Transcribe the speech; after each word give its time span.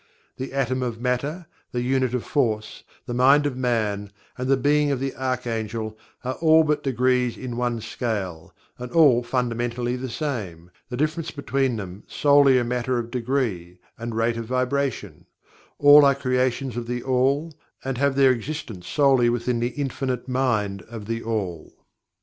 The 0.37 0.51
atom 0.53 0.81
of 0.81 0.99
matter, 0.99 1.45
the 1.71 1.83
unit 1.83 2.15
of 2.15 2.23
force, 2.25 2.83
the 3.05 3.13
mind 3.13 3.45
of 3.45 3.55
man, 3.55 4.11
and 4.35 4.47
the 4.47 4.57
being 4.57 4.89
of 4.89 4.99
the 4.99 5.13
arch 5.13 5.45
angel 5.45 5.95
are 6.23 6.33
all 6.41 6.63
but 6.63 6.81
degrees 6.81 7.37
in 7.37 7.55
one 7.55 7.81
scale, 7.81 8.51
and 8.79 8.91
all 8.93 9.21
fundamentally 9.21 9.95
the 9.95 10.09
same, 10.09 10.71
the 10.89 10.97
difference 10.97 11.29
between 11.29 12.01
solely 12.07 12.57
a 12.57 12.63
matter 12.63 12.97
of 12.97 13.11
degree, 13.11 13.77
and 13.95 14.15
rate 14.15 14.37
of 14.37 14.45
vibration 14.45 15.27
all 15.77 16.03
are 16.03 16.15
creations 16.15 16.75
of 16.75 16.87
THE 16.87 17.03
ALL, 17.03 17.53
and 17.85 17.99
have 17.99 18.15
their 18.15 18.31
existence 18.31 18.87
solely 18.87 19.29
within 19.29 19.59
the 19.59 19.67
Infinite 19.69 20.27
Mind 20.27 20.81
of 20.89 21.05
THE 21.05 21.21
ALL. 21.21 21.75